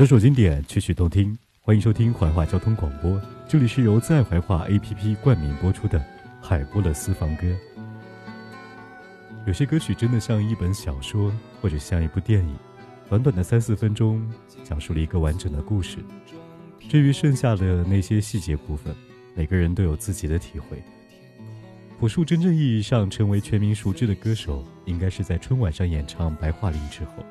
[0.00, 3.20] 首首经典，曲曲动听，欢迎收听怀化交通广播。
[3.46, 6.02] 这里是由在怀化 APP 冠名播出的
[6.40, 7.46] 海波的私房歌。
[9.46, 12.56] 有些歌曲真的像一本小说，或者像一部电影，
[13.10, 14.26] 短短的三四分钟，
[14.64, 15.98] 讲述了一个完整的故事。
[16.88, 18.96] 至于剩下的那些细节部分，
[19.34, 20.82] 每个人都有自己的体会。
[21.98, 27.22] 朴树真正意义上成为全民熟知的歌手，应该是在春晚上演唱《白桦林》之后。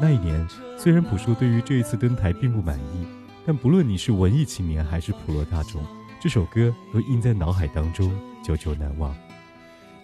[0.00, 3.06] 那一年，虽然朴树对于这一次登台并不满意，
[3.46, 5.84] 但不论你是文艺青年还是普罗大众，
[6.18, 8.10] 这首歌都印在脑海当中，
[8.42, 9.14] 久久难忘。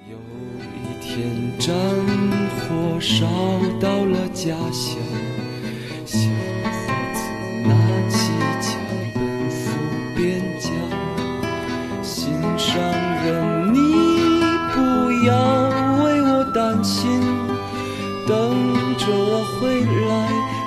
[0.09, 0.17] 有
[0.77, 1.75] 一天，战
[2.61, 3.27] 火烧
[3.81, 4.99] 到了家乡，
[6.05, 6.61] 小伙
[7.15, 7.23] 子
[7.67, 7.75] 拿
[8.11, 8.79] 起枪
[9.15, 9.71] 奔赴
[10.15, 10.71] 边疆。
[12.03, 12.79] 心上
[13.25, 13.79] 人，你
[14.75, 14.77] 不
[15.27, 15.35] 要
[16.05, 17.09] 为我担心，
[18.29, 18.66] 等，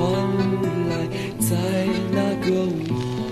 [0.00, 0.08] 传
[0.88, 0.92] 来，
[1.38, 1.50] 在
[2.10, 3.28] 那个午后，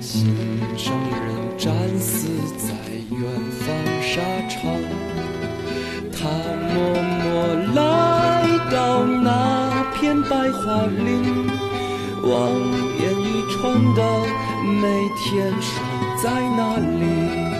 [0.00, 0.34] 心
[0.76, 1.22] 上人
[1.56, 2.26] 战死
[2.58, 2.74] 在
[3.08, 3.22] 远
[3.60, 3.62] 方
[4.02, 4.58] 沙场。
[6.10, 6.26] 他
[6.74, 6.74] 默
[7.22, 7.22] 默
[7.76, 7.78] 来
[8.68, 11.46] 到那片白桦林，
[12.24, 12.30] 望
[12.98, 13.60] 眼欲穿
[13.94, 14.02] 的
[14.82, 14.82] 每
[15.20, 15.70] 天守
[16.20, 16.24] 在
[16.56, 17.59] 那里。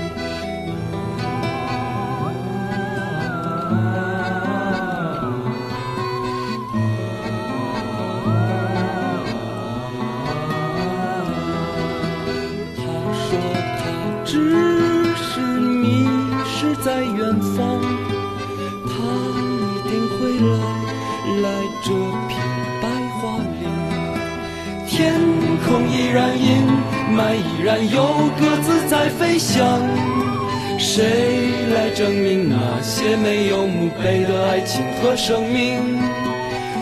[35.03, 35.99] 和生命？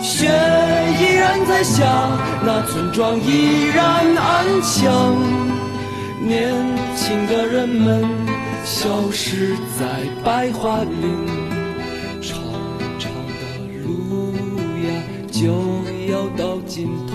[0.01, 0.27] 雪
[1.01, 1.85] 依然在下，
[2.45, 3.85] 那村庄依然
[4.17, 5.17] 安详。
[6.21, 6.55] 年
[6.95, 8.05] 轻的人们
[8.65, 9.85] 消失在
[10.25, 11.27] 白桦林。
[12.21, 12.39] 长
[12.99, 13.43] 长的
[13.83, 14.33] 路
[14.87, 14.89] 呀
[15.33, 15.47] 就
[16.13, 17.15] 要到尽头，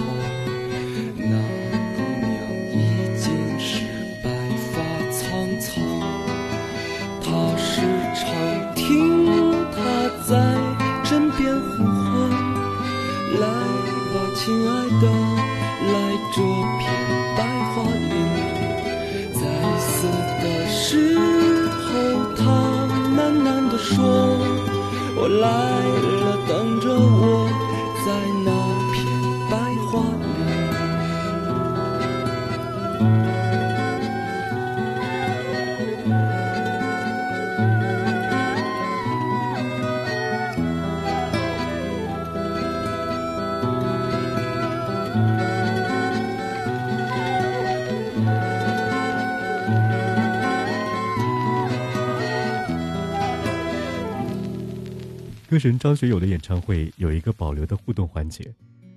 [55.54, 58.52] 歌神张学友的演唱会有一个保留的互动环节，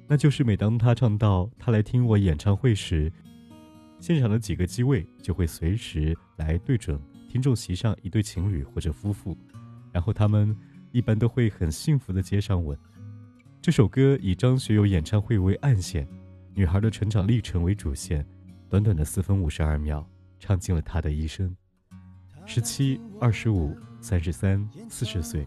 [0.08, 3.12] 那就是每当他唱到“他来听我演唱会”时，
[4.00, 6.98] 现场的几个机位就会随时来对准
[7.28, 9.36] 听众席上一对情侣或者夫妇，
[9.92, 10.56] 然后他们
[10.92, 12.74] 一般都会很幸福的接上吻。
[13.60, 16.08] 这首歌以张学友演唱会为暗线，
[16.54, 18.26] 女孩的成长历程为主线，
[18.70, 20.08] 短短的四分五十二秒，
[20.40, 21.54] 唱尽了她的一生：
[22.46, 25.46] 十七、二十五、三十三、四十岁。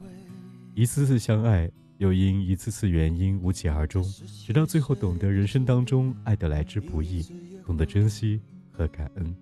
[0.75, 4.03] 一次次相爱，又因一次次原因无疾而终，
[4.45, 7.25] 直到最后懂得人生当中爱的来之不易，
[7.65, 8.39] 懂得珍惜
[8.71, 9.35] 和感恩。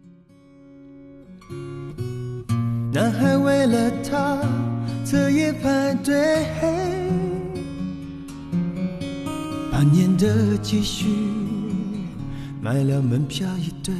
[2.91, 4.41] 男孩为了她
[5.05, 6.45] 彻夜排队，
[9.71, 11.05] 半年的积蓄
[12.59, 13.93] 买了门票一对。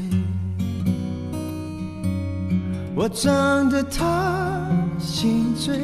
[2.96, 5.84] 我唱得他心醉，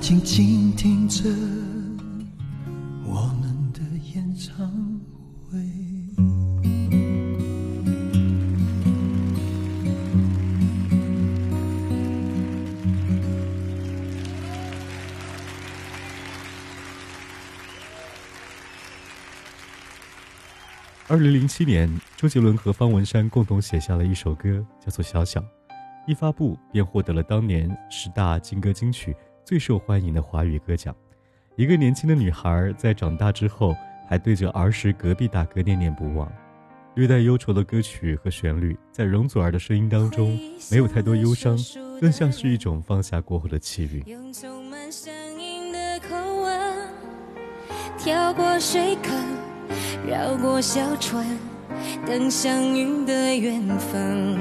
[0.00, 1.28] 静静听着
[3.04, 3.80] 我们的
[4.12, 4.66] 演唱
[5.44, 5.58] 会。
[21.06, 25.40] 二零零七年，周杰伦和方文山共同写下了一首歌，叫做《小小》，
[26.06, 29.14] 一发布便获得了当年十大金歌金曲。
[29.44, 30.94] 最受欢迎的华语歌奖，
[31.56, 33.74] 一个年轻的女孩在长大之后，
[34.08, 36.30] 还对着儿时隔壁大哥念念不忘。
[36.94, 40.38] 略带忧愁的歌曲和旋律，在容祖儿的声音当中，
[40.70, 41.56] 没有太多忧伤，
[42.00, 44.04] 更像是一种放下过后的气韵。
[47.98, 49.14] 跳过水坑，
[50.08, 51.24] 绕过小船，
[52.06, 54.38] 等相遇的缘分。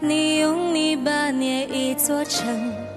[0.00, 2.89] 你用泥巴捏一座城。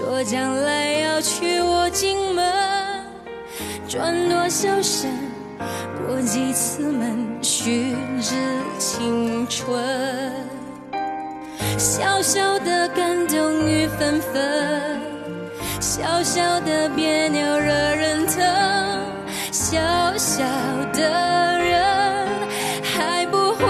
[0.00, 2.42] 说将来要娶我进门，
[3.86, 5.10] 转多少身，
[6.06, 8.34] 过几次门，虚掷
[8.78, 9.78] 青春。
[11.76, 14.98] 小小的感动雨纷纷，
[15.80, 18.42] 小小的别扭惹人疼，
[19.52, 19.76] 小
[20.16, 20.42] 小
[20.94, 22.26] 的人
[22.82, 23.66] 还不会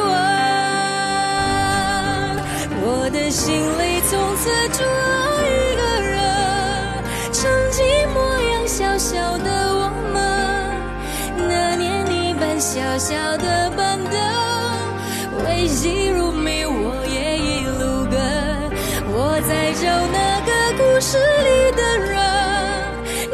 [0.00, 0.10] 问。
[2.82, 3.62] 我的心
[12.60, 14.12] 小小的板凳，
[15.44, 18.18] 危机如迷我也一路跟，
[19.14, 22.18] 我在找那个故事里的人，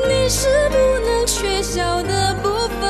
[0.07, 0.76] 你是不
[1.07, 2.83] 能缺少的部分，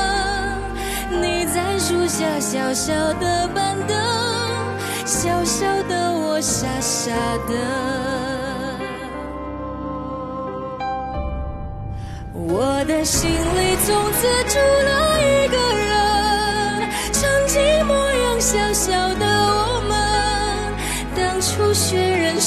[1.23, 3.97] 你在树下小小的板凳。
[5.07, 7.13] 小小的我，傻傻
[7.47, 7.55] 的。
[12.35, 14.91] 我的心里从此住了
[15.23, 15.57] 一个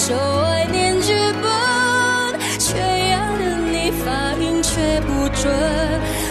[0.08, 2.78] 人手爱念剧本，却
[3.12, 5.52] 要的你发音却不准。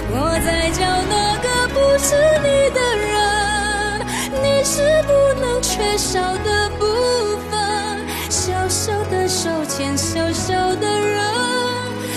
[0.09, 0.80] 我在找
[1.11, 3.12] 那个不是你的人，
[4.42, 6.85] 你是不能缺少的部
[7.50, 7.54] 分。
[8.30, 11.23] 小小的手牵小小的人，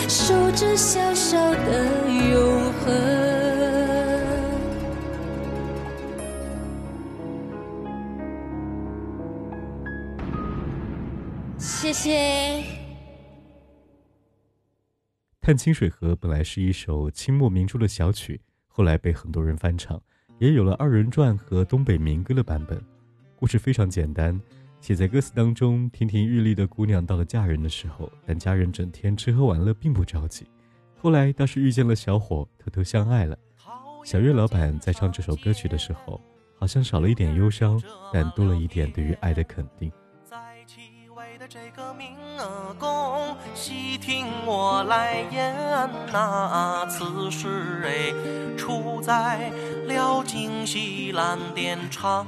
[0.07, 3.48] 守着小小的永恒。
[11.89, 12.11] 谢谢。
[15.41, 19.99] 《探清水河》本来是一首清末明初的小曲，后来被很多人翻唱，
[20.37, 22.79] 也有了二人转和东北民歌的版本。
[23.35, 24.39] 故事非常简单，
[24.79, 30.45] 写在歌词当中：亭亭玉立的姑娘到了嫁人的时候，但家人整天吃喝玩乐，并不着急。
[31.01, 33.35] 后来倒是遇见了小伙，偷偷相爱了。
[34.05, 36.21] 小月老板在唱这首歌曲的时候，
[36.55, 37.81] 好像少了一点忧伤，
[38.13, 39.91] 但多了一点对于爱的肯定。
[41.51, 42.15] 这个明
[42.77, 45.51] 宫，细听我来言
[46.13, 48.13] 呐、此事哎，
[48.55, 49.51] 出在
[49.87, 52.27] 了京西蓝靛厂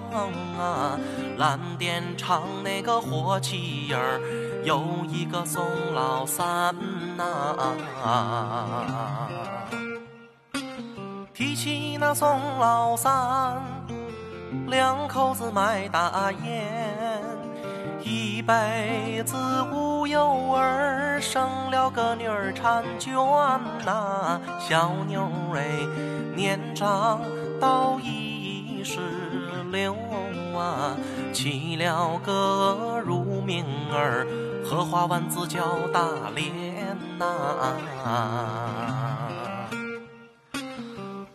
[0.57, 0.97] 啊，
[1.37, 4.19] 蓝靛厂那个火器营儿
[4.63, 5.63] 有一个宋
[5.93, 6.75] 老三
[7.15, 7.75] 呐、
[11.31, 13.61] 提起那宋老三，
[14.65, 16.90] 两口子卖大烟，
[18.03, 19.36] 一辈子
[19.72, 23.13] 无有儿，生了个女儿婵娟
[23.86, 25.63] 呐、小妞儿哎，
[26.36, 27.22] 年长
[27.60, 29.00] 到一十
[29.72, 29.96] 六
[30.58, 30.98] 啊，
[31.31, 34.25] 起了个乳名儿，
[34.65, 35.62] 荷花丸子叫
[35.93, 36.01] 大
[36.36, 37.75] 莲呐、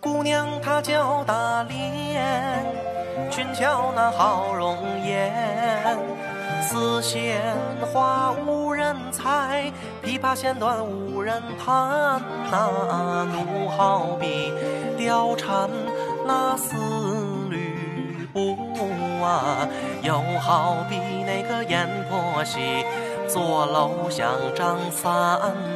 [0.01, 2.67] 姑娘她叫大莲，
[3.31, 5.33] 俊俏那好容颜，
[6.69, 7.41] 丝线
[7.93, 12.21] 花无人裁，琵琶弦断无人弹
[12.51, 14.53] 呐、奴好比
[14.99, 15.71] 貂蝉
[16.27, 16.75] 那丝
[17.49, 18.57] 吕布
[19.23, 19.69] 啊，
[20.03, 22.85] 又好比那个阎婆惜
[23.29, 25.09] 坐楼想张三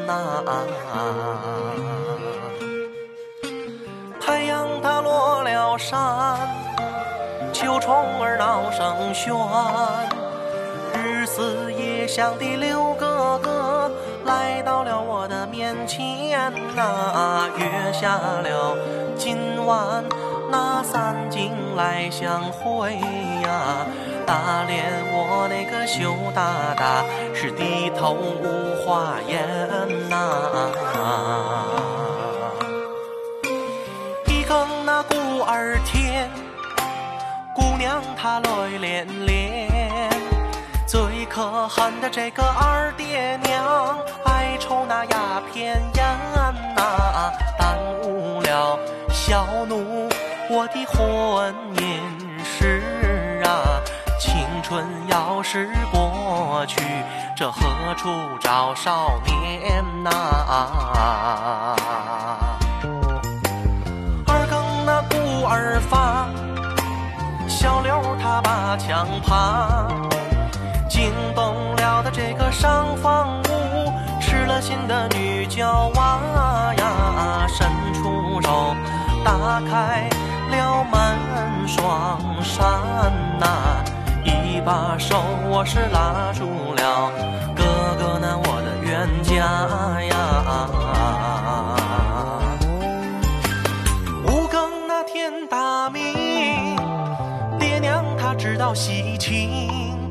[0.06, 0.42] 呐、
[4.20, 6.36] 太阳它落了山，
[7.52, 9.30] 秋虫儿闹声喧，
[11.30, 13.88] 日思夜想的刘哥哥
[14.24, 18.76] 来到了我的面前呐、约下了
[19.16, 20.04] 今晚
[20.50, 22.94] 那三更来相会
[23.44, 23.86] 呀、
[24.26, 24.82] 大脸
[25.12, 30.74] 我那个羞答答是低头无话言呐、
[34.26, 35.14] 一更那鼓
[35.46, 36.28] 儿天，
[37.54, 38.48] 姑娘她泪
[38.80, 40.09] 涟涟。
[40.90, 46.04] 最可恨的这个二爹娘，爱抽那鸦片烟
[46.74, 48.76] 呐、耽误了
[49.12, 50.08] 小奴
[50.50, 52.00] 我的婚姻
[52.44, 53.80] 事啊。
[54.18, 56.80] 青春要是过去，
[57.36, 57.60] 这何
[57.96, 58.08] 处
[58.40, 60.10] 找少年呐、
[64.26, 66.26] 二更那鼓儿发，
[67.48, 69.79] 小刘他把枪爬，
[75.50, 76.20] 的女娇娃
[76.78, 78.74] 呀，伸出手
[79.24, 80.08] 打开
[80.50, 81.18] 了门
[81.66, 82.64] 双扇
[83.38, 83.82] 呐、
[84.24, 85.16] 一把手
[85.48, 87.10] 我是拉住了
[87.54, 87.64] 哥
[87.98, 89.34] 哥那我的冤家
[90.02, 90.14] 呀。
[94.24, 96.76] 五更那天大明，
[97.58, 100.08] 爹娘他知道喜庆，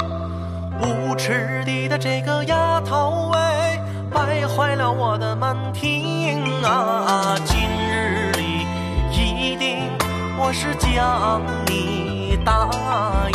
[0.81, 3.48] 无耻的的这个丫头哎，
[4.39, 7.35] 败坏了我的门庭啊！
[7.43, 8.65] 今日里
[9.19, 9.79] 一定
[10.37, 12.69] 我是将你打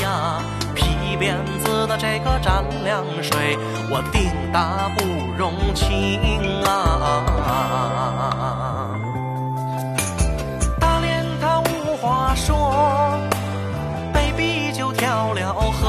[0.03, 0.41] 呀，
[0.75, 3.59] 皮鞭子的这个蘸凉水，
[3.91, 5.05] 我定打不
[5.37, 7.13] 容情啊！
[10.81, 13.21] 大连他无话说，
[14.11, 15.84] 被逼就跳了河，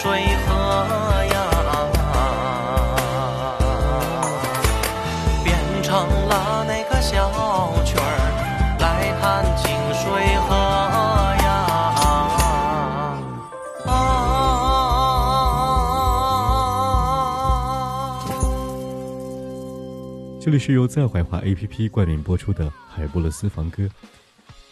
[0.00, 0.08] 水
[0.46, 0.54] 河
[1.26, 1.36] 呀。
[5.44, 5.52] 变
[5.82, 5.92] 成
[6.26, 7.30] 了那个小
[7.84, 8.16] 曲儿，
[8.80, 10.02] 来弹清水
[10.48, 10.56] 河
[11.44, 11.48] 呀。
[13.84, 13.92] 啊
[20.40, 23.82] 这里是由在怀化 APP 冠名播出的《海波勒私房歌》。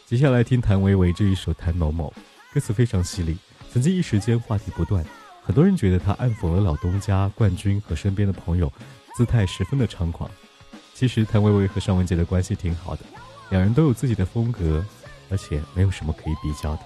[0.07, 2.11] 接下来听谭维维这一首《谭某某》，
[2.55, 3.37] 歌词非常犀利，
[3.71, 5.05] 曾经一时间话题不断。
[5.49, 8.71] 很多人觉得他暗讽了老东家冠军和身边的朋友，
[9.17, 10.31] 姿态十分的猖狂。
[10.93, 13.03] 其实谭维维和尚雯婕的关系挺好的，
[13.49, 14.85] 两人都有自己的风格，
[15.31, 16.83] 而且没有什么可以比较的。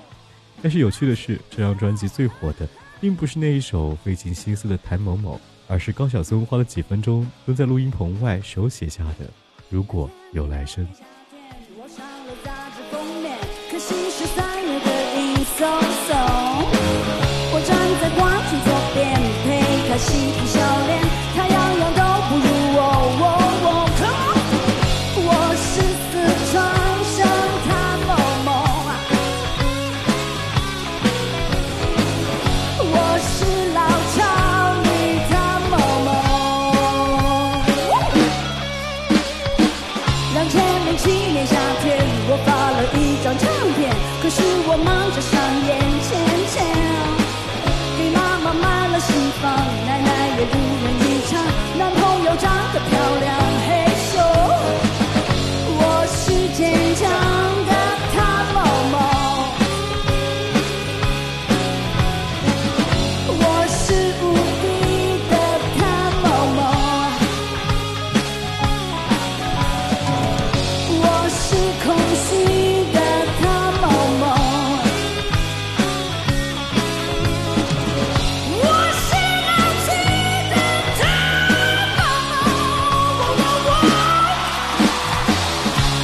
[0.62, 2.68] 但是有趣的是，这张专辑最火的，
[3.00, 5.34] 并不是那一首费尽心思的《谭某某》，
[5.66, 9.26] 而是高晓松花了几分钟蹲在录音棚外手写下的
[9.70, 10.86] 《如果有来生》。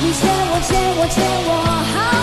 [0.01, 1.53] 你欠我欠我欠我
[1.93, 2.18] 好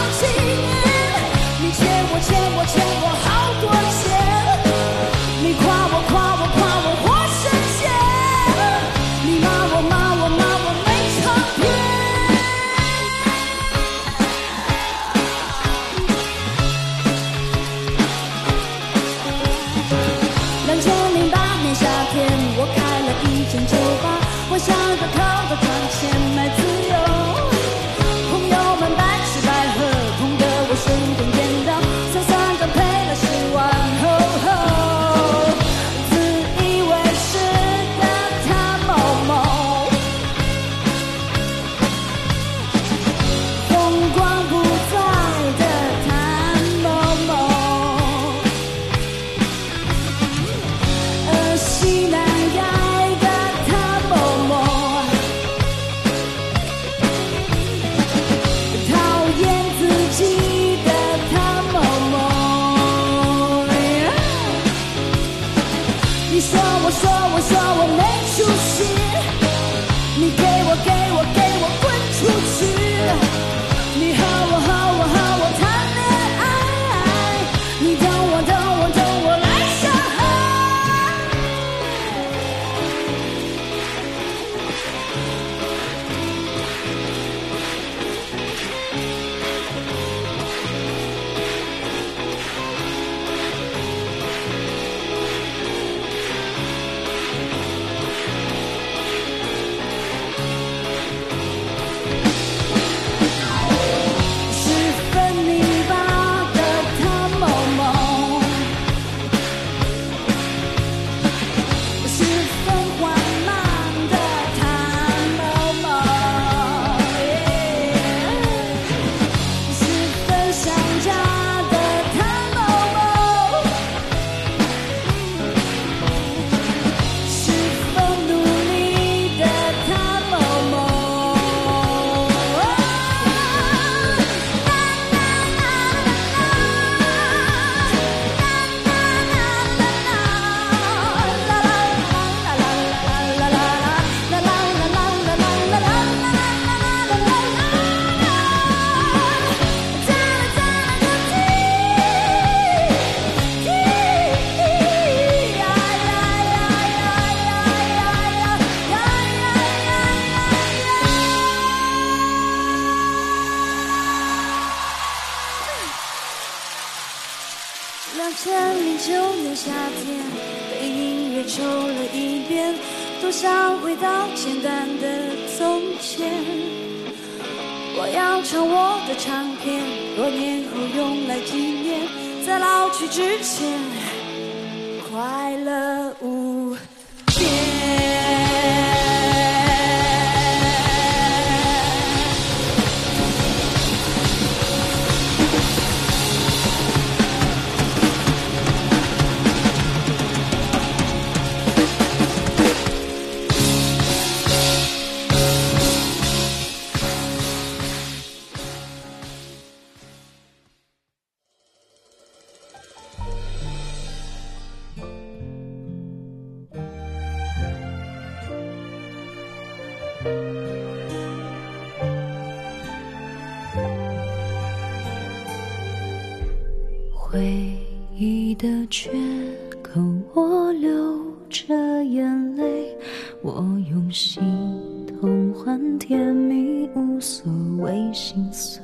[235.65, 238.83] 换甜蜜，无所谓心碎。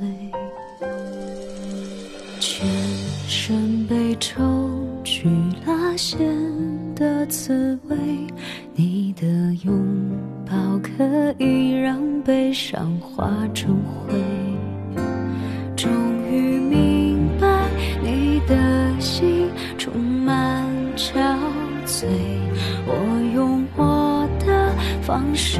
[2.39, 2.67] 全
[3.27, 5.29] 身被抽去
[5.63, 6.27] 拉线
[6.95, 7.95] 的滋味，
[8.73, 9.27] 你的
[9.63, 9.71] 拥
[10.43, 14.19] 抱可以让悲伤化成灰。
[15.75, 15.91] 终
[25.11, 25.59] 方式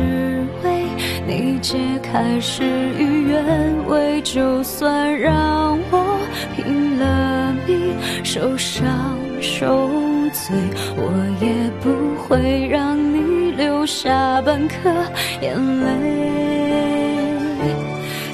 [0.64, 0.86] 为
[1.28, 2.64] 你解开事
[2.98, 6.18] 与愿违，就算让我
[6.56, 8.88] 拼了命受伤
[9.42, 9.90] 受
[10.32, 10.56] 罪，
[10.96, 11.12] 我
[11.42, 14.90] 也不会让你留下半颗
[15.42, 15.92] 眼泪。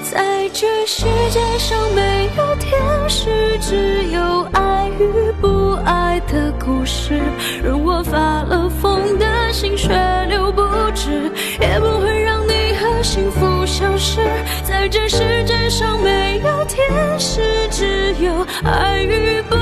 [0.03, 7.19] 在这世界上没有天使，只有爱与不爱的故事。
[7.63, 9.89] 任我发了疯的心血
[10.29, 10.61] 流不
[11.59, 14.19] 也不会让你和幸福消失。
[14.63, 16.87] 在这世界上没有天
[17.19, 19.55] 使，只有爱与不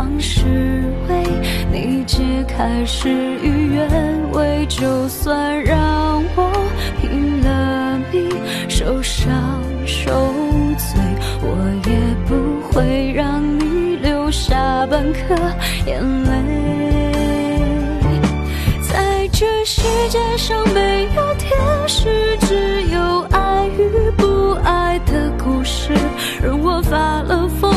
[0.00, 0.46] 方式
[1.10, 1.22] 为
[1.70, 3.10] 你解开事
[3.42, 3.86] 与愿
[4.32, 6.50] 违，就算让我
[6.98, 8.26] 拼了命
[8.66, 9.30] 受伤
[9.84, 10.10] 受
[10.78, 10.98] 罪，
[11.42, 11.48] 我
[11.86, 11.92] 也
[12.26, 15.36] 不会让你留下半颗
[15.84, 16.30] 眼泪。
[18.80, 21.50] 在这世界上没有天
[21.86, 25.92] 使，只有爱与不爱的故事。
[26.42, 27.70] 任我发了疯